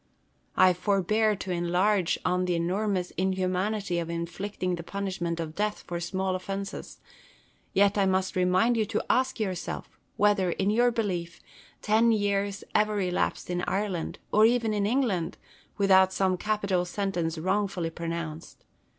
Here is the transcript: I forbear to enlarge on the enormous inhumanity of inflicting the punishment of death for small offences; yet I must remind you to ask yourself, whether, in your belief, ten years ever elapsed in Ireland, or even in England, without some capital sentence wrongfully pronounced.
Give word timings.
I 0.57 0.73
forbear 0.73 1.35
to 1.35 1.51
enlarge 1.51 2.17
on 2.25 2.45
the 2.45 2.55
enormous 2.55 3.11
inhumanity 3.17 3.99
of 3.99 4.09
inflicting 4.09 4.73
the 4.73 4.81
punishment 4.81 5.39
of 5.39 5.53
death 5.53 5.83
for 5.85 5.99
small 5.99 6.35
offences; 6.35 6.97
yet 7.71 7.99
I 7.99 8.07
must 8.07 8.35
remind 8.35 8.77
you 8.77 8.85
to 8.87 9.05
ask 9.11 9.39
yourself, 9.39 9.99
whether, 10.17 10.49
in 10.53 10.71
your 10.71 10.89
belief, 10.89 11.39
ten 11.83 12.11
years 12.11 12.63
ever 12.73 12.99
elapsed 12.99 13.47
in 13.51 13.61
Ireland, 13.67 14.17
or 14.31 14.43
even 14.43 14.73
in 14.73 14.87
England, 14.87 15.37
without 15.77 16.11
some 16.11 16.35
capital 16.35 16.83
sentence 16.83 17.37
wrongfully 17.37 17.91
pronounced. 17.91 18.65